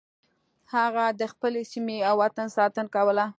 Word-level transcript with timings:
هغه 0.73 1.05
د 1.19 1.21
خپلې 1.33 1.61
سیمې 1.71 1.97
او 2.09 2.13
وطن 2.23 2.47
ساتنه 2.57 2.89
کوله. 2.95 3.25